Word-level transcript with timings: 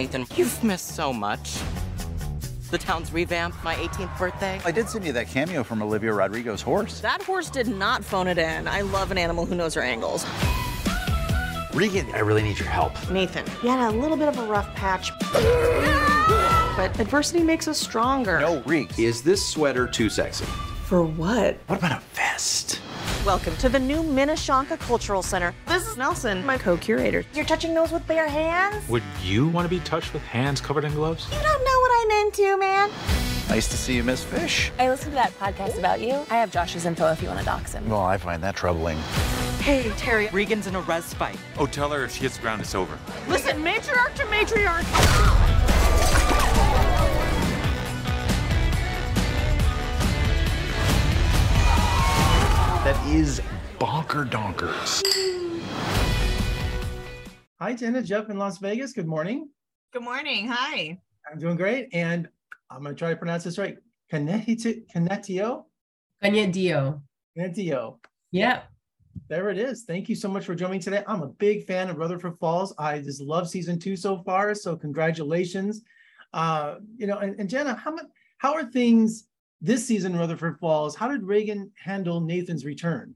Nathan, 0.00 0.24
you've 0.34 0.64
missed 0.64 0.94
so 0.96 1.12
much. 1.12 1.58
The 2.70 2.78
town's 2.78 3.12
revamped 3.12 3.62
my 3.62 3.74
18th 3.74 4.18
birthday. 4.18 4.58
I 4.64 4.70
did 4.70 4.88
send 4.88 5.04
you 5.04 5.12
that 5.12 5.28
cameo 5.28 5.62
from 5.62 5.82
Olivia 5.82 6.10
Rodrigo's 6.14 6.62
horse. 6.62 7.00
That 7.00 7.20
horse 7.20 7.50
did 7.50 7.68
not 7.68 8.02
phone 8.02 8.26
it 8.26 8.38
in. 8.38 8.66
I 8.66 8.80
love 8.80 9.10
an 9.10 9.18
animal 9.18 9.44
who 9.44 9.54
knows 9.54 9.74
her 9.74 9.82
angles. 9.82 10.24
Reagan, 11.74 12.06
I 12.14 12.20
really 12.20 12.40
need 12.40 12.58
your 12.58 12.68
help. 12.68 12.94
Nathan, 13.10 13.44
you 13.62 13.68
had 13.68 13.92
a 13.92 13.94
little 13.94 14.16
bit 14.16 14.28
of 14.28 14.38
a 14.38 14.44
rough 14.44 14.74
patch. 14.74 15.10
but 16.78 16.98
adversity 16.98 17.42
makes 17.42 17.68
us 17.68 17.78
stronger. 17.78 18.40
No, 18.40 18.62
Reek. 18.62 18.98
Is 18.98 19.20
this 19.20 19.46
sweater 19.46 19.86
too 19.86 20.08
sexy? 20.08 20.46
For 20.86 21.04
what? 21.04 21.58
What 21.66 21.78
about 21.78 21.92
a 21.92 22.02
vest? 22.14 22.80
Welcome 23.26 23.54
to 23.58 23.68
the 23.68 23.78
new 23.78 24.02
Minishonka 24.02 24.78
Cultural 24.78 25.22
Center. 25.22 25.54
This 25.66 25.86
is 25.86 25.98
Nelson, 25.98 26.42
my 26.46 26.56
co-curator. 26.56 27.22
You're 27.34 27.44
touching 27.44 27.74
those 27.74 27.92
with 27.92 28.06
bare 28.06 28.26
hands? 28.26 28.88
Would 28.88 29.02
you 29.22 29.46
want 29.46 29.66
to 29.66 29.68
be 29.68 29.78
touched 29.84 30.14
with 30.14 30.22
hands 30.22 30.58
covered 30.58 30.86
in 30.86 30.94
gloves? 30.94 31.26
You 31.30 31.38
don't 31.42 31.62
know 31.62 31.80
what 31.80 31.92
I'm 32.00 32.26
into, 32.26 32.56
man. 32.58 32.90
Nice 33.50 33.68
to 33.68 33.76
see 33.76 33.94
you, 33.94 34.02
Miss 34.02 34.24
Fish. 34.24 34.72
I 34.78 34.88
listened 34.88 35.12
to 35.12 35.16
that 35.16 35.38
podcast 35.38 35.78
about 35.78 36.00
you. 36.00 36.24
I 36.30 36.36
have 36.36 36.50
Josh's 36.50 36.86
info 36.86 37.12
if 37.12 37.20
you 37.20 37.28
want 37.28 37.40
to 37.40 37.44
dox 37.44 37.74
him. 37.74 37.86
Well, 37.90 38.00
I 38.00 38.16
find 38.16 38.42
that 38.42 38.56
troubling. 38.56 38.96
Hey, 39.60 39.92
Terry, 39.98 40.28
Reagan's 40.28 40.66
in 40.66 40.74
a 40.74 40.80
res 40.80 41.12
fight. 41.12 41.36
Oh, 41.58 41.66
tell 41.66 41.90
her 41.90 42.04
if 42.04 42.14
she 42.14 42.20
hits 42.20 42.36
the 42.36 42.42
ground, 42.42 42.62
it's 42.62 42.74
over. 42.74 42.98
Listen, 43.28 43.62
matriarch 43.62 44.14
to 44.14 44.24
matriarch. 44.24 44.86
Is 53.10 53.42
bonker 53.80 54.24
donkers. 54.24 55.02
Hi, 57.58 57.74
Jenna. 57.74 58.02
Jeff 58.04 58.30
in 58.30 58.38
Las 58.38 58.58
Vegas. 58.58 58.92
Good 58.92 59.08
morning. 59.08 59.48
Good 59.92 60.04
morning. 60.04 60.46
Hi. 60.46 60.96
I'm 61.28 61.40
doing 61.40 61.56
great. 61.56 61.88
And 61.92 62.28
I'm 62.70 62.84
going 62.84 62.94
to 62.94 62.98
try 62.98 63.10
to 63.10 63.16
pronounce 63.16 63.42
this 63.42 63.58
right. 63.58 63.78
Kaniehtiio? 64.12 64.84
Kaniehtiio? 64.94 65.64
Dio. 66.52 67.02
Kaniehtiio. 67.36 67.98
Yeah. 68.30 68.62
There 69.26 69.50
it 69.50 69.58
is. 69.58 69.82
Thank 69.82 70.08
you 70.08 70.14
so 70.14 70.28
much 70.28 70.44
for 70.44 70.54
joining 70.54 70.78
today. 70.78 71.02
I'm 71.08 71.22
a 71.22 71.28
big 71.30 71.66
fan 71.66 71.90
of 71.90 71.96
Rutherford 71.96 72.38
Falls. 72.38 72.72
I 72.78 73.00
just 73.00 73.20
love 73.20 73.48
season 73.48 73.80
two 73.80 73.96
so 73.96 74.22
far. 74.22 74.54
So 74.54 74.76
congratulations. 74.76 75.82
Uh, 76.32 76.76
you 76.96 77.08
know, 77.08 77.18
and, 77.18 77.40
and 77.40 77.50
Jenna, 77.50 77.74
how 77.74 77.90
much, 77.90 78.06
how 78.38 78.54
are 78.54 78.70
things 78.70 79.24
this 79.60 79.86
season, 79.86 80.16
Rutherford 80.16 80.58
Falls? 80.58 80.96
How 80.96 81.08
did 81.08 81.22
Reagan 81.22 81.70
handle 81.76 82.20
Nathan's 82.20 82.64
return? 82.64 83.14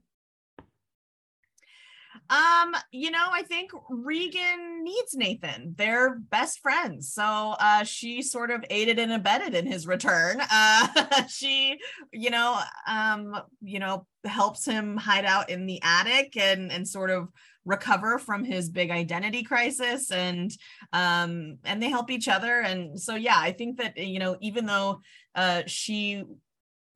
Um, 2.29 2.75
you 2.91 3.11
know, 3.11 3.27
I 3.31 3.43
think 3.43 3.71
Reagan 3.89 4.83
needs 4.83 5.13
Nathan. 5.15 5.75
They're 5.77 6.15
best 6.15 6.59
friends. 6.59 7.13
So 7.13 7.23
uh 7.23 7.83
she 7.83 8.21
sort 8.21 8.51
of 8.51 8.65
aided 8.69 8.99
and 8.99 9.11
abetted 9.11 9.53
in 9.53 9.65
his 9.65 9.87
return. 9.87 10.41
Uh 10.51 11.23
she, 11.27 11.77
you 12.11 12.29
know, 12.29 12.59
um, 12.87 13.35
you 13.61 13.79
know, 13.79 14.07
helps 14.23 14.65
him 14.65 14.97
hide 14.97 15.25
out 15.25 15.49
in 15.49 15.65
the 15.65 15.79
attic 15.83 16.37
and 16.37 16.71
and 16.71 16.87
sort 16.87 17.09
of 17.09 17.27
recover 17.65 18.19
from 18.19 18.43
his 18.43 18.69
big 18.69 18.91
identity 18.91 19.43
crisis 19.43 20.11
and 20.11 20.51
um 20.93 21.57
and 21.65 21.81
they 21.81 21.89
help 21.89 22.11
each 22.11 22.27
other 22.27 22.61
and 22.61 22.99
so 22.99 23.15
yeah 23.15 23.37
i 23.37 23.51
think 23.51 23.77
that 23.77 23.97
you 23.97 24.19
know 24.19 24.37
even 24.39 24.67
though 24.67 25.01
uh 25.33 25.63
she 25.65 26.23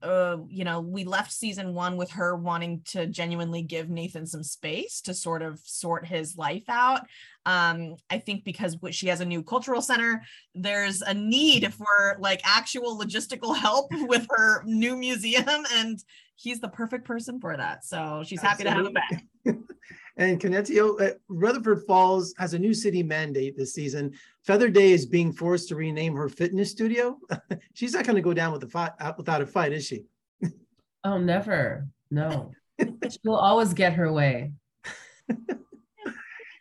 uh, 0.01 0.37
you 0.47 0.63
know, 0.63 0.79
we 0.79 1.03
left 1.03 1.31
season 1.31 1.73
one 1.73 1.97
with 1.97 2.11
her 2.11 2.35
wanting 2.35 2.81
to 2.85 3.05
genuinely 3.07 3.61
give 3.61 3.89
Nathan 3.89 4.25
some 4.25 4.43
space 4.43 5.01
to 5.01 5.13
sort 5.13 5.41
of 5.41 5.59
sort 5.63 6.05
his 6.05 6.37
life 6.37 6.63
out. 6.69 7.01
Um, 7.45 7.95
I 8.09 8.19
think 8.19 8.43
because 8.43 8.77
she 8.91 9.07
has 9.07 9.21
a 9.21 9.25
new 9.25 9.43
cultural 9.43 9.81
center, 9.81 10.21
there's 10.55 11.01
a 11.01 11.13
need 11.13 11.73
for 11.73 12.17
like 12.19 12.41
actual 12.45 12.97
logistical 12.97 13.55
help 13.57 13.87
with 13.91 14.25
her 14.29 14.63
new 14.65 14.95
museum, 14.95 15.65
and 15.73 15.99
he's 16.35 16.59
the 16.59 16.69
perfect 16.69 17.05
person 17.05 17.39
for 17.39 17.57
that. 17.57 17.83
So 17.83 18.23
she's 18.25 18.41
happy 18.41 18.65
Absolutely. 18.65 18.93
to 18.93 18.99
have 19.01 19.11
him 19.11 19.17
back. 19.17 19.25
And 20.19 20.37
Kaniehtiio, 20.37 21.01
uh, 21.01 21.13
Rutherford 21.29 21.83
Falls 21.87 22.35
has 22.37 22.53
a 22.53 22.59
new 22.59 22.73
city 22.73 23.01
mandate 23.01 23.57
this 23.57 23.73
season. 23.73 24.11
Feather 24.43 24.69
Day 24.69 24.91
is 24.91 25.05
being 25.05 25.31
forced 25.31 25.69
to 25.69 25.77
rename 25.77 26.13
her 26.13 26.27
fitness 26.27 26.69
studio. 26.69 27.17
She's 27.73 27.93
not 27.93 28.03
going 28.03 28.17
to 28.17 28.21
go 28.21 28.33
down 28.33 28.51
with 28.51 28.61
a 28.63 28.67
fight 28.67 28.91
uh, 28.99 29.13
without 29.17 29.41
a 29.41 29.47
fight, 29.47 29.73
is 29.73 29.85
she? 29.85 30.03
Oh, 31.05 31.17
never. 31.17 31.87
No. 32.11 32.51
She'll 32.77 33.35
always 33.35 33.73
get 33.73 33.93
her 33.93 34.11
way. 34.11 34.51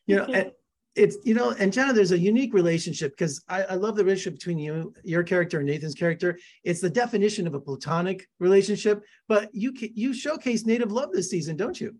You 0.07 0.17
know, 0.17 0.25
and 0.25 0.53
it's 0.95 1.19
you 1.23 1.35
know, 1.35 1.51
and 1.51 1.71
Jenna, 1.71 1.93
there's 1.93 2.13
a 2.13 2.19
unique 2.19 2.55
relationship 2.55 3.13
because 3.13 3.45
I, 3.47 3.65
I 3.65 3.75
love 3.75 3.95
the 3.95 4.03
relationship 4.03 4.39
between 4.39 4.59
you, 4.59 4.95
your 5.05 5.23
character, 5.23 5.59
and 5.59 5.67
Nathan's 5.67 5.95
character. 5.95 6.39
It's 6.65 6.81
the 6.81 6.89
definition 6.89 7.47
of 7.47 7.53
a 7.53 7.61
platonic 7.61 8.27
relationship, 8.41 9.03
but 9.29 9.55
you 9.55 9.75
you 9.77 10.15
showcase 10.15 10.65
native 10.65 10.91
love 10.91 11.13
this 11.13 11.29
season, 11.29 11.57
don't 11.57 11.79
you? 11.79 11.95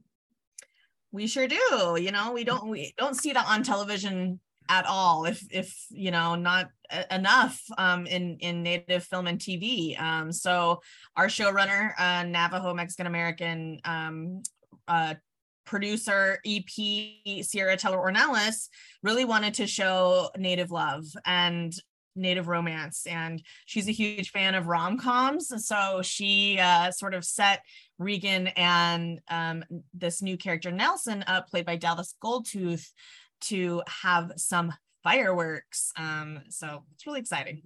We 1.13 1.27
sure 1.27 1.49
do 1.49 1.97
you 2.01 2.11
know 2.13 2.33
we 2.33 2.45
don't 2.45 2.69
we 2.69 2.95
don't 2.99 3.17
see 3.17 3.33
that 3.33 3.47
on 3.47 3.63
television 3.63 4.41
at 4.69 4.85
all 4.87 5.25
if 5.25 5.43
if 5.51 5.87
you 5.91 6.11
know 6.11 6.35
not 6.35 6.69
enough 7.11 7.61
um 7.79 8.07
in 8.07 8.37
in 8.41 8.63
native 8.63 9.05
film 9.05 9.27
and 9.27 9.39
tv 9.39 9.99
um 10.01 10.31
so 10.31 10.81
our 11.17 11.27
showrunner 11.27 11.93
uh 11.99 12.23
navajo 12.25 12.75
mexican 12.75 13.07
american 13.07 13.81
um 13.85 14.43
uh 14.89 15.15
producer 15.69 16.39
ep 16.47 17.45
sierra 17.45 17.77
teller 17.77 17.99
ornelas 17.99 18.69
really 19.03 19.27
wanted 19.27 19.53
to 19.53 19.67
show 19.67 20.31
native 20.39 20.71
love. 20.71 21.05
And 21.27 21.75
native 22.17 22.49
romance 22.49 23.07
and 23.07 23.43
she's 23.67 23.89
a 23.89 23.93
huge 23.93 24.31
fan 24.31 24.55
of 24.55 24.67
rom-coms 24.67 25.53
so 25.65 26.01
she 26.03 26.59
uh, 26.59 26.91
sort 26.91 27.15
of 27.15 27.25
set 27.25 27.63
reagan 27.99 28.49
and 28.49 29.21
um, 29.31 29.65
this 29.95 30.23
new 30.23 30.37
character 30.37 30.71
nelson 30.71 31.25
up 31.27 31.49
played 31.49 31.67
by 31.67 31.77
dallas 31.77 32.15
goldtooth 32.23 32.89
to 33.41 33.83
have 34.03 34.33
some 34.37 34.73
fireworks 35.03 35.93
um, 35.97 36.41
so 36.49 36.85
it's 36.95 37.07
really 37.07 37.21
exciting 37.21 37.63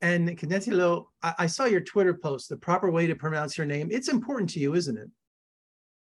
And 0.00 0.28
Canetilo, 0.38 1.06
I, 1.22 1.34
I 1.40 1.46
saw 1.46 1.64
your 1.64 1.80
Twitter 1.80 2.14
post, 2.14 2.48
the 2.48 2.56
proper 2.56 2.88
way 2.90 3.08
to 3.08 3.16
pronounce 3.16 3.58
your 3.58 3.66
name. 3.66 3.88
It's 3.90 4.08
important 4.08 4.48
to 4.50 4.60
you, 4.60 4.74
isn't 4.74 4.96
it? 4.96 5.10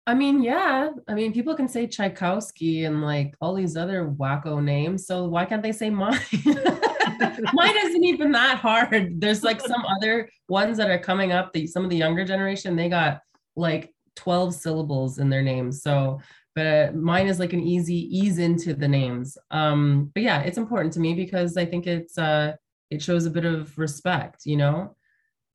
I 0.06 0.14
mean, 0.14 0.42
yeah. 0.42 0.90
I 1.08 1.14
mean, 1.14 1.32
people 1.32 1.54
can 1.54 1.68
say 1.68 1.86
Tchaikovsky 1.86 2.84
and 2.84 3.02
like 3.02 3.34
all 3.40 3.54
these 3.54 3.76
other 3.76 4.14
wacko 4.18 4.62
names. 4.62 5.06
So 5.06 5.24
why 5.24 5.44
can't 5.44 5.62
they 5.62 5.72
say 5.72 5.90
mine? 5.90 6.20
mine 7.52 7.76
isn't 7.84 8.04
even 8.04 8.32
that 8.32 8.58
hard. 8.58 9.20
There's 9.20 9.42
like 9.42 9.60
some 9.60 9.84
other 9.96 10.28
ones 10.48 10.76
that 10.76 10.90
are 10.90 10.98
coming 10.98 11.32
up. 11.32 11.52
The 11.52 11.66
some 11.66 11.84
of 11.84 11.90
the 11.90 11.96
younger 11.96 12.24
generation, 12.24 12.76
they 12.76 12.88
got 12.88 13.20
like 13.56 13.92
12 14.16 14.54
syllables 14.54 15.18
in 15.18 15.30
their 15.30 15.42
names. 15.42 15.82
So, 15.82 16.20
but 16.54 16.66
uh, 16.66 16.92
mine 16.94 17.28
is 17.28 17.38
like 17.38 17.52
an 17.52 17.62
easy 17.62 18.16
ease 18.16 18.38
into 18.38 18.74
the 18.74 18.88
names. 18.88 19.38
Um, 19.50 20.10
but 20.14 20.22
yeah, 20.22 20.40
it's 20.40 20.58
important 20.58 20.92
to 20.94 21.00
me 21.00 21.14
because 21.14 21.56
I 21.56 21.64
think 21.64 21.86
it's 21.86 22.18
uh 22.18 22.54
it 22.90 23.00
shows 23.02 23.26
a 23.26 23.30
bit 23.30 23.44
of 23.44 23.76
respect, 23.78 24.42
you 24.44 24.56
know. 24.56 24.96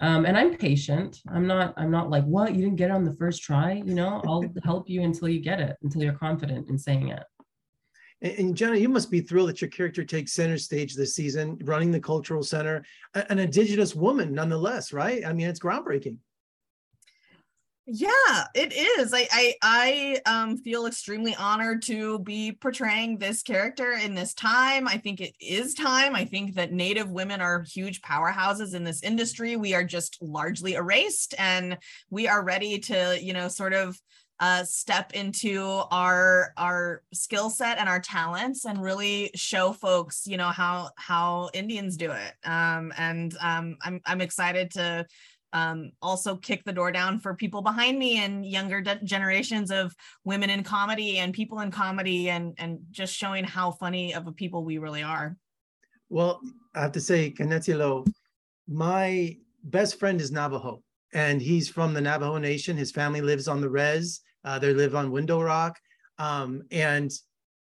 Um, 0.01 0.25
and 0.25 0.37
I'm 0.37 0.57
patient. 0.57 1.21
I'm 1.29 1.47
not. 1.47 1.73
I'm 1.77 1.91
not 1.91 2.09
like, 2.09 2.25
what? 2.25 2.53
You 2.53 2.61
didn't 2.61 2.75
get 2.75 2.89
it 2.89 2.93
on 2.93 3.05
the 3.05 3.15
first 3.15 3.43
try. 3.43 3.73
You 3.73 3.95
know, 3.95 4.21
I'll 4.27 4.43
help 4.63 4.89
you 4.89 5.03
until 5.03 5.29
you 5.29 5.39
get 5.39 5.61
it, 5.61 5.77
until 5.83 6.03
you're 6.03 6.13
confident 6.13 6.69
in 6.69 6.77
saying 6.77 7.09
it. 7.09 7.23
And, 8.25 8.55
Jenna, 8.55 8.77
you 8.77 8.89
must 8.89 9.11
be 9.11 9.21
thrilled 9.21 9.49
that 9.49 9.61
your 9.61 9.69
character 9.69 10.03
takes 10.03 10.33
center 10.33 10.57
stage 10.57 10.95
this 10.95 11.13
season, 11.13 11.59
running 11.63 11.91
the 11.91 11.99
cultural 11.99 12.41
center, 12.41 12.83
an 13.13 13.37
indigenous 13.37 13.93
woman, 13.93 14.33
nonetheless, 14.33 14.91
right? 14.91 15.23
I 15.23 15.31
mean, 15.31 15.47
it's 15.47 15.59
groundbreaking. 15.59 16.17
Yeah, 17.87 18.45
it 18.55 18.73
is. 18.73 19.13
I 19.13 19.27
I 19.31 19.53
I 19.61 20.21
um 20.25 20.57
feel 20.57 20.87
extremely 20.87 21.35
honored 21.35 21.83
to 21.83 22.17
be 22.17 22.51
portraying 22.51 23.19
this 23.19 23.43
character 23.43 23.91
in 23.91 24.15
this 24.15 24.33
time. 24.33 24.87
I 24.87 24.97
think 24.97 25.21
it 25.21 25.35
is 25.39 25.75
time. 25.75 26.15
I 26.15 26.25
think 26.25 26.55
that 26.55 26.73
native 26.73 27.11
women 27.11 27.41
are 27.41 27.61
huge 27.61 28.01
powerhouses 28.01 28.73
in 28.73 28.83
this 28.83 29.03
industry. 29.03 29.55
We 29.55 29.75
are 29.75 29.83
just 29.83 30.17
largely 30.19 30.73
erased 30.73 31.35
and 31.37 31.77
we 32.09 32.27
are 32.27 32.43
ready 32.43 32.79
to, 32.79 33.19
you 33.21 33.33
know, 33.33 33.49
sort 33.49 33.73
of 33.73 34.01
uh 34.39 34.63
step 34.63 35.13
into 35.13 35.81
our 35.91 36.51
our 36.57 37.03
skill 37.13 37.49
set 37.49 37.77
and 37.77 37.87
our 37.87 37.99
talents 37.99 38.65
and 38.65 38.81
really 38.81 39.31
show 39.35 39.71
folks, 39.71 40.27
you 40.27 40.37
know, 40.37 40.49
how 40.49 40.89
how 40.97 41.49
Indians 41.53 41.97
do 41.97 42.11
it. 42.11 42.33
Um 42.43 42.91
and 42.97 43.35
um 43.41 43.77
I'm 43.81 44.01
I'm 44.05 44.21
excited 44.21 44.71
to 44.71 45.05
um, 45.55 45.93
also 46.01 46.35
kick 46.35 46.65
the 46.65 46.73
door 46.73 46.91
down 46.91 47.17
for 47.17 47.33
people 47.33 47.61
behind 47.61 47.97
me 47.97 48.17
and 48.17 48.45
younger 48.45 48.81
de- 48.81 48.99
generations 49.05 49.71
of 49.71 49.95
women 50.25 50.49
in 50.49 50.63
comedy 50.63 51.19
and 51.19 51.33
people 51.33 51.61
in 51.61 51.71
comedy 51.71 52.29
and 52.29 52.53
and 52.57 52.79
just 52.91 53.15
showing 53.15 53.45
how 53.45 53.71
funny 53.71 54.13
of 54.13 54.27
a 54.27 54.33
people 54.33 54.65
we 54.65 54.77
really 54.79 55.01
are. 55.01 55.37
Well, 56.09 56.41
I 56.75 56.81
have 56.81 56.91
to 56.91 57.01
say, 57.01 57.31
Canetilo, 57.31 58.05
my 58.67 59.37
best 59.63 59.97
friend 59.97 60.19
is 60.19 60.29
Navajo, 60.29 60.83
and 61.15 61.41
he's 61.41 61.69
from 61.69 61.93
the 61.93 62.01
Navajo 62.01 62.37
Nation. 62.37 62.75
His 62.75 62.91
family 62.91 63.21
lives 63.21 63.47
on 63.47 63.61
the 63.61 63.69
res. 63.69 64.19
Uh, 64.43 64.59
they 64.59 64.73
live 64.73 64.95
on 64.95 65.11
Window 65.11 65.41
Rock. 65.41 65.79
Um, 66.19 66.61
and 66.71 67.09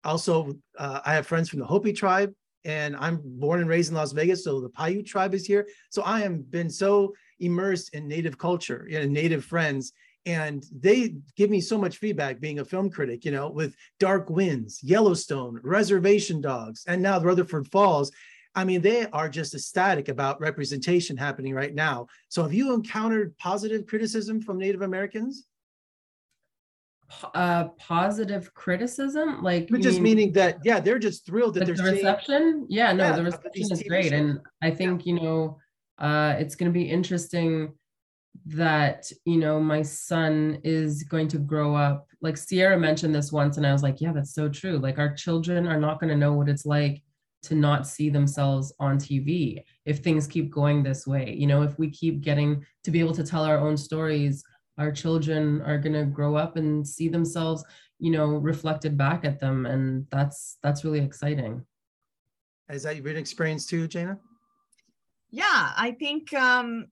also, 0.05 0.55
uh, 0.79 1.01
I 1.05 1.15
have 1.15 1.27
friends 1.27 1.51
from 1.51 1.59
the 1.59 1.67
Hopi 1.67 1.93
tribe 1.93 2.33
and 2.65 2.97
I'm 2.97 3.21
born 3.23 3.61
and 3.61 3.69
raised 3.69 3.91
in 3.91 3.97
Las 3.97 4.13
Vegas, 4.13 4.45
so 4.45 4.61
the 4.61 4.69
Paiute 4.69 5.07
tribe 5.07 5.35
is 5.35 5.47
here. 5.47 5.67
So 5.91 6.03
I 6.05 6.21
have 6.21 6.51
been 6.51 6.71
so 6.71 7.13
immersed 7.41 7.95
in 7.95 8.07
Native 8.07 8.39
culture, 8.39 8.87
you 8.89 9.01
know, 9.01 9.07
Native 9.07 9.45
friends, 9.45 9.93
and 10.27 10.65
they 10.71 11.15
give 11.37 11.51
me 11.51 11.61
so 11.61 11.79
much 11.79 11.97
feedback 11.97 12.39
being 12.39 12.59
a 12.59 12.65
film 12.65 12.91
critic 12.91 13.25
you 13.25 13.31
know 13.31 13.49
with 13.49 13.75
dark 13.99 14.29
winds 14.29 14.79
yellowstone 14.83 15.59
reservation 15.63 16.43
dogs 16.43 16.85
and 16.87 17.01
now 17.01 17.19
rutherford 17.19 17.67
falls 17.69 18.13
i 18.55 18.65
mean 18.65 18.81
they 18.81 19.07
are 19.11 19.29
just 19.29 19.55
ecstatic 19.55 20.09
about 20.09 20.41
representation 20.41 21.17
happening 21.17 21.55
right 21.55 21.75
now. 21.75 22.07
So 22.29 22.43
have 22.43 22.53
you 22.53 22.75
encountered 22.75 23.37
positive 23.39 23.87
criticism 23.87 24.41
from 24.41 24.59
native 24.59 24.83
americans? 24.83 25.47
Uh 27.35 27.65
positive 27.79 28.55
criticism? 28.55 29.43
Like 29.43 29.69
But 29.69 29.81
just 29.81 29.97
mean- 30.01 30.17
meaning 30.17 30.33
that 30.35 30.59
yeah 30.65 30.79
they're 30.79 30.99
just 30.99 31.27
thrilled 31.27 31.55
that 31.55 31.67
they're 31.67 31.75
the 31.75 31.83
reception? 31.83 32.67
Yeah 32.69 32.93
no 32.93 33.05
Yeah, 33.05 33.17
the 33.17 33.25
reception 33.25 33.73
is 33.73 33.83
great. 33.83 34.05
shows. 34.05 34.13
and 34.13 34.41
i 34.63 34.71
think 34.71 35.07
you 35.07 35.15
know 35.21 35.59
uh 35.99 36.37
it's 36.39 36.55
going 36.55 36.71
to 36.73 36.79
be 36.79 36.89
interesting 36.89 37.75
that 38.47 39.11
you 39.25 39.39
know 39.39 39.59
my 39.61 39.83
son 39.83 40.61
is 40.63 41.03
going 41.03 41.27
to 41.29 41.39
grow 41.39 41.75
up. 41.75 42.07
Like 42.21 42.37
sierra 42.37 42.79
mentioned 42.79 43.13
this 43.15 43.33
once 43.33 43.57
and 43.57 43.67
i 43.67 43.73
was 43.73 43.83
like 43.83 44.01
yeah 44.01 44.13
that's 44.13 44.35
so 44.35 44.49
true. 44.49 44.79
Like 44.79 44.99
our 44.99 45.13
children 45.15 45.67
are 45.67 45.81
not 45.81 45.99
going 46.01 46.11
to 46.11 46.17
know 46.17 46.33
what 46.35 46.49
it's 46.49 46.65
like 46.67 47.03
to 47.43 47.55
not 47.55 47.87
see 47.87 48.11
themselves 48.11 48.73
on 48.79 48.99
tv 48.99 49.63
if 49.87 49.99
things 49.99 50.27
keep 50.27 50.51
going 50.51 50.83
this 50.83 51.07
way 51.07 51.35
you 51.39 51.47
know 51.47 51.63
if 51.63 51.79
we 51.79 51.91
keep 51.91 52.21
getting 52.21 52.65
to 52.85 52.91
be 52.91 53.01
able 53.01 53.15
to 53.15 53.25
tell 53.25 53.45
our 53.45 53.59
own 53.59 53.77
stories 53.77 54.43
our 54.79 54.93
children 54.93 55.61
are 55.63 55.79
going 55.79 55.93
to 55.93 56.05
grow 56.05 56.37
up 56.37 56.57
and 56.57 56.87
see 56.87 57.09
themselves 57.09 57.65
you 57.99 58.11
know 58.11 58.27
reflected 58.27 58.97
back 58.97 59.25
at 59.25 59.41
them 59.41 59.67
and 59.67 60.07
that's 60.11 60.59
that's 60.63 60.85
really 60.85 61.01
exciting 61.01 61.65
Has 62.69 62.83
that 62.85 63.03
been 63.03 63.17
experience 63.17 63.67
too, 63.67 63.89
Jana? 63.89 64.19
yeah 65.31 65.73
i 65.77 65.93
think 65.99 66.33
um 66.35 66.87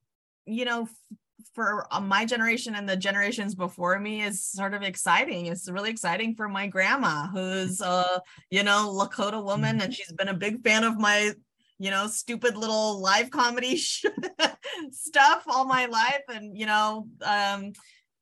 you 0.47 0.65
know 0.65 0.83
f- 0.83 1.19
for 1.55 1.87
uh, 1.91 2.01
my 2.01 2.25
generation 2.25 2.75
and 2.75 2.89
the 2.89 2.97
generations 2.97 3.55
before 3.55 3.99
me 3.99 4.23
is 4.23 4.45
sort 4.45 4.75
of 4.75 4.83
exciting. 4.83 5.47
It's 5.47 5.71
really 5.71 5.91
exciting 5.91 6.35
for 6.35 6.49
my 6.49 6.67
grandma 6.67 7.27
who's 7.29 7.81
a 7.81 8.23
you 8.51 8.63
know 8.63 8.93
lakota 8.95 9.43
woman 9.43 9.81
and 9.81 9.95
she's 9.95 10.13
been 10.13 10.29
a 10.29 10.35
big 10.35 10.63
fan 10.63 10.85
of 10.85 10.99
my 10.99 11.33
you 11.79 11.91
know 11.91 12.07
stupid 12.07 12.57
little 12.57 13.01
live 13.01 13.31
comedy 13.31 13.77
stuff 14.91 15.45
all 15.47 15.65
my 15.65 15.87
life 15.87 16.23
and 16.29 16.57
you 16.59 16.67
know 16.67 17.07
um 17.23 17.73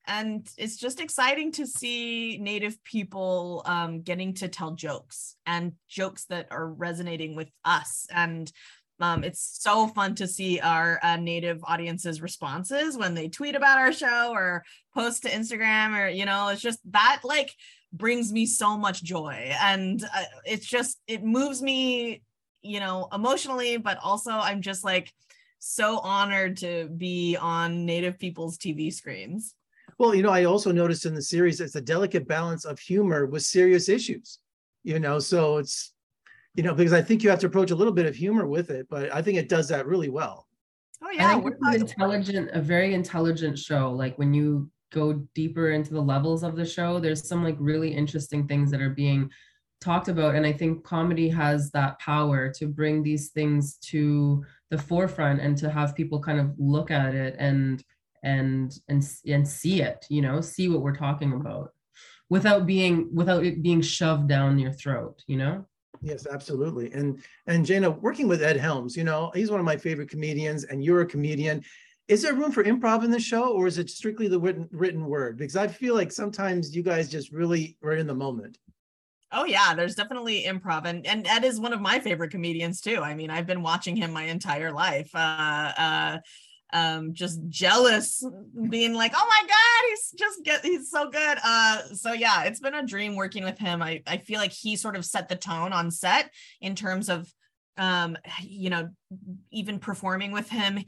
and 0.06 0.48
it's 0.56 0.76
just 0.76 1.00
exciting 1.00 1.52
to 1.52 1.66
see 1.66 2.38
native 2.38 2.82
people 2.84 3.62
um, 3.66 4.02
getting 4.02 4.34
to 4.34 4.48
tell 4.48 4.72
jokes 4.72 5.36
and 5.46 5.72
jokes 5.88 6.26
that 6.26 6.46
are 6.50 6.69
resonating 6.69 7.34
with 7.34 7.50
us. 7.64 8.06
And 8.14 8.50
um, 9.00 9.25
it's 9.25 9.58
so 9.60 9.88
fun 9.88 10.14
to 10.14 10.26
see 10.26 10.60
our 10.60 10.98
uh, 11.02 11.16
native 11.16 11.62
audiences 11.64 12.22
responses 12.22 12.96
when 12.96 13.14
they 13.14 13.28
tweet 13.28 13.54
about 13.54 13.78
our 13.78 13.93
show 13.93 14.31
or 14.32 14.64
post 14.94 15.22
to 15.22 15.31
instagram 15.31 15.98
or 15.98 16.08
you 16.08 16.25
know 16.25 16.48
it's 16.48 16.62
just 16.62 16.81
that 16.90 17.20
like 17.25 17.52
brings 17.93 18.32
me 18.32 18.46
so 18.46 18.76
much 18.76 19.02
joy 19.02 19.52
and 19.60 20.02
uh, 20.14 20.25
it's 20.44 20.66
just 20.66 20.98
it 21.06 21.22
moves 21.25 21.62
me 21.62 22.22
you 22.62 22.81
know 22.81 23.08
emotionally 23.12 23.76
but 23.76 23.98
also 24.02 24.32
i'm 24.32 24.60
just 24.60 24.84
like 24.84 25.12
so 25.58 25.98
honored 25.98 26.56
to 26.56 26.88
be 26.96 27.37
on 27.40 27.84
native 27.87 28.19
people's 28.19 28.58
tv 28.58 28.93
screens 28.93 29.54
Well, 29.98 30.14
you 30.14 30.22
know, 30.22 30.31
I 30.31 30.44
also 30.44 30.72
noticed 30.72 31.06
in 31.06 31.14
the 31.14 31.22
series 31.22 31.60
it's 31.60 31.76
a 31.76 31.81
delicate 31.81 32.28
balance 32.28 32.66
of 32.66 32.78
humor 32.78 33.25
with 33.25 33.43
serious 33.43 33.88
issues. 33.88 34.38
You 34.84 35.00
know, 35.00 35.19
so 35.19 35.56
it's 35.56 35.93
you 36.56 36.62
know 36.62 36.75
because 36.75 36.93
I 36.93 37.03
think 37.03 37.23
you 37.23 37.31
have 37.31 37.38
to 37.41 37.47
approach 37.47 37.70
a 37.70 37.75
little 37.76 37.93
bit 37.93 38.06
of 38.06 38.17
humor 38.17 38.47
with 38.47 38.70
it, 38.70 38.87
but 38.88 39.14
I 39.14 39.23
think 39.23 39.38
it 39.38 39.49
does 39.49 39.69
that 39.69 39.87
really 39.87 40.08
well. 40.08 40.47
oh 41.03 41.08
I 41.08 41.12
yeah 41.12 41.32
think 41.32 41.44
we're 41.44 41.53
it's 41.53 41.62
an 41.62 41.75
intelligent, 41.75 42.50
a 42.53 42.61
very 42.61 42.94
intelligent 42.94 43.58
show. 43.58 43.93
Like 43.93 44.17
when 44.19 44.35
you 44.35 44.70
go 44.93 45.14
deeper 45.35 45.70
into 45.70 45.93
the 45.93 46.00
levels 46.00 46.43
of 46.43 46.56
the 46.56 46.64
show, 46.64 46.99
there's 46.99 47.29
some 47.29 47.44
like 47.44 47.56
really 47.58 47.93
interesting 47.94 48.47
things 48.47 48.70
that 48.70 48.81
are 48.81 48.91
being 48.91 49.31
talked 49.81 50.08
about. 50.08 50.35
And 50.35 50.47
I 50.47 50.53
think 50.53 50.85
comedy 50.85 51.29
has 51.29 51.70
that 51.73 51.99
power 51.99 52.50
to 52.55 52.67
bring 52.67 53.03
these 53.03 53.31
things 53.31 53.76
to 53.91 54.44
the 54.70 54.79
forefront 54.79 55.41
and 55.41 55.56
to 55.58 55.70
have 55.70 55.94
people 55.94 56.20
kind 56.20 56.41
of 56.41 56.55
look 56.58 56.91
at 56.91 57.14
it 57.14 57.37
and 57.38 57.85
and 58.23 58.73
and 58.88 59.06
and 59.26 59.47
see 59.47 59.82
it, 59.82 60.06
you 60.08 60.23
know, 60.23 60.41
see 60.41 60.69
what 60.69 60.82
we're 60.82 60.97
talking 60.97 61.32
about 61.35 61.73
without 62.31 62.67
being 62.67 63.08
without 63.14 63.44
it 63.44 63.62
being 63.62 63.82
shoved 63.82 64.29
down 64.29 64.58
your 64.58 64.73
throat, 64.73 65.23
you 65.26 65.37
know? 65.37 65.67
Yes, 66.06 66.25
absolutely. 66.25 66.93
And 66.93 67.20
and 67.49 67.67
Jana, 67.67 67.91
working 67.91 68.29
with 68.29 68.41
Ed 68.41 68.56
Helms, 68.56 68.97
you 68.97 69.03
know, 69.03 69.32
he's 69.35 69.50
one 69.50 69.58
of 69.58 69.67
my 69.67 69.76
favorite 69.76 70.08
comedians, 70.08 70.62
and 70.62 70.85
you're 70.85 71.00
a 71.00 71.06
comedian. 71.06 71.64
Is 72.06 72.23
there 72.23 72.32
room 72.32 72.53
for 72.53 72.62
improv 72.62 73.03
in 73.03 73.11
the 73.11 73.19
show, 73.19 73.53
or 73.53 73.67
is 73.67 73.79
it 73.79 73.91
strictly 73.91 74.29
the 74.29 74.38
written 74.38 74.69
written 74.70 75.06
word? 75.06 75.37
Because 75.37 75.56
I 75.56 75.67
feel 75.67 75.97
like 75.97 76.12
sometimes 76.12 76.76
you 76.76 76.85
guys 76.85 77.08
just 77.08 77.32
really 77.32 77.76
are 77.82 77.94
in 77.94 78.06
the 78.06 78.14
moment. 78.14 78.56
Oh 79.32 79.47
yeah, 79.47 79.75
there's 79.75 79.97
definitely 79.97 80.44
improv, 80.44 80.85
and 80.85 81.05
and 81.08 81.26
Ed 81.26 81.43
is 81.43 81.58
one 81.58 81.73
of 81.73 81.81
my 81.81 81.99
favorite 81.99 82.31
comedians 82.31 82.81
too. 82.81 83.00
I 83.03 83.17
mean, 83.17 83.29
I've 83.29 83.49
been 83.49 83.62
watching 83.62 83.97
him 83.97 84.12
my 84.12 84.26
entire 84.26 84.70
life. 84.70 85.11
Uh, 85.12 85.73
uh, 85.76 86.19
um, 86.72 87.14
just 87.14 87.40
jealous, 87.48 88.24
being 88.68 88.94
like, 88.94 89.12
oh 89.14 89.26
my 89.28 89.48
god, 89.48 89.88
he's 89.88 90.14
just 90.18 90.44
get 90.44 90.64
he's 90.64 90.90
so 90.90 91.10
good. 91.10 91.38
Uh, 91.44 91.82
so 91.94 92.12
yeah, 92.12 92.44
it's 92.44 92.60
been 92.60 92.74
a 92.74 92.86
dream 92.86 93.16
working 93.16 93.44
with 93.44 93.58
him. 93.58 93.82
I 93.82 94.02
I 94.06 94.18
feel 94.18 94.40
like 94.40 94.52
he 94.52 94.76
sort 94.76 94.96
of 94.96 95.04
set 95.04 95.28
the 95.28 95.36
tone 95.36 95.72
on 95.72 95.90
set 95.90 96.30
in 96.60 96.74
terms 96.74 97.08
of, 97.08 97.32
um, 97.76 98.16
you 98.42 98.70
know, 98.70 98.90
even 99.50 99.78
performing 99.78 100.32
with 100.32 100.48
him 100.48 100.84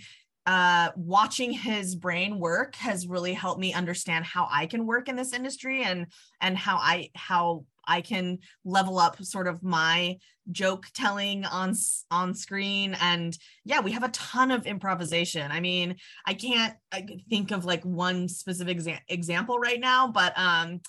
uh, 0.48 0.90
watching 0.96 1.52
his 1.52 1.94
brain 1.94 2.38
work 2.38 2.74
has 2.76 3.06
really 3.06 3.34
helped 3.34 3.60
me 3.60 3.74
understand 3.74 4.24
how 4.24 4.48
I 4.50 4.64
can 4.64 4.86
work 4.86 5.10
in 5.10 5.14
this 5.14 5.34
industry 5.34 5.82
and 5.82 6.06
and 6.40 6.56
how 6.56 6.76
I 6.76 7.10
how 7.14 7.66
I 7.88 8.02
can 8.02 8.38
level 8.64 8.98
up 8.98 9.22
sort 9.24 9.48
of 9.48 9.62
my 9.62 10.18
joke 10.50 10.86
telling 10.94 11.44
on 11.44 11.74
on 12.10 12.34
screen. 12.34 12.96
And 13.00 13.36
yeah 13.64 13.80
we 13.80 13.92
have 13.92 14.04
a 14.04 14.10
ton 14.10 14.50
of 14.50 14.66
improvisation. 14.66 15.50
I 15.50 15.60
mean 15.60 15.96
I 16.26 16.34
can't 16.34 16.74
I 16.92 17.06
think 17.28 17.50
of 17.50 17.64
like 17.64 17.84
one 17.84 18.28
specific 18.28 18.78
exa- 18.78 19.00
example 19.08 19.58
right 19.58 19.80
now 19.80 20.08
but 20.08 20.32
um 20.38 20.80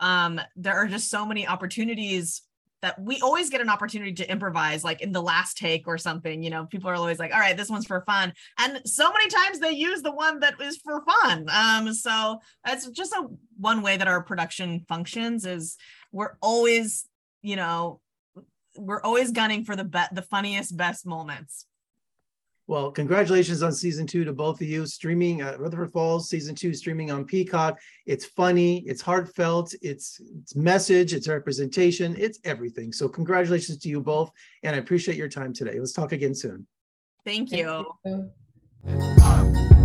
um 0.00 0.40
there 0.56 0.74
are 0.74 0.86
just 0.86 1.10
so 1.10 1.26
many 1.26 1.46
opportunities 1.46 2.42
that 2.84 3.00
we 3.00 3.18
always 3.22 3.48
get 3.48 3.62
an 3.62 3.70
opportunity 3.70 4.12
to 4.12 4.30
improvise 4.30 4.84
like 4.84 5.00
in 5.00 5.10
the 5.10 5.22
last 5.22 5.56
take 5.56 5.88
or 5.88 5.96
something 5.96 6.42
you 6.42 6.50
know 6.50 6.66
people 6.66 6.90
are 6.90 6.94
always 6.94 7.18
like 7.18 7.32
all 7.32 7.40
right 7.40 7.56
this 7.56 7.70
one's 7.70 7.86
for 7.86 8.02
fun. 8.02 8.30
And 8.58 8.82
so 8.84 9.10
many 9.10 9.28
times 9.28 9.58
they 9.58 9.72
use 9.72 10.02
the 10.02 10.12
one 10.12 10.40
that 10.40 10.60
is 10.60 10.76
for 10.76 11.02
fun. 11.02 11.46
Um 11.48 11.94
so 11.94 12.40
that's 12.62 12.88
just 12.90 13.14
a 13.14 13.26
one 13.56 13.80
way 13.80 13.96
that 13.96 14.06
our 14.06 14.22
production 14.22 14.84
functions 14.86 15.46
is 15.46 15.78
we're 16.12 16.36
always 16.42 17.08
you 17.40 17.56
know 17.56 18.00
we're 18.76 19.00
always 19.00 19.30
gunning 19.30 19.64
for 19.64 19.76
the 19.76 19.84
be- 19.84 20.12
the 20.12 20.22
funniest 20.22 20.76
best 20.76 21.06
moments 21.06 21.64
Well, 22.66 22.90
congratulations 22.90 23.62
on 23.62 23.72
season 23.72 24.06
two 24.06 24.24
to 24.24 24.32
both 24.32 24.60
of 24.60 24.66
you. 24.66 24.86
Streaming 24.86 25.42
uh, 25.42 25.56
Rutherford 25.58 25.92
Falls 25.92 26.30
season 26.30 26.54
two 26.54 26.72
streaming 26.72 27.10
on 27.10 27.26
Peacock. 27.26 27.78
It's 28.06 28.24
funny, 28.24 28.78
it's 28.86 29.02
heartfelt, 29.02 29.74
it's 29.82 30.20
it's 30.34 30.56
message, 30.56 31.12
it's 31.12 31.28
representation, 31.28 32.14
it's 32.18 32.38
everything. 32.44 32.90
So 32.92 33.06
congratulations 33.06 33.78
to 33.78 33.88
you 33.88 34.00
both, 34.00 34.30
and 34.62 34.74
I 34.74 34.78
appreciate 34.78 35.18
your 35.18 35.28
time 35.28 35.52
today. 35.52 35.78
Let's 35.78 35.92
talk 35.92 36.12
again 36.12 36.34
soon. 36.34 36.66
thank 37.24 37.52
you 37.52 37.84
you. 38.04 39.83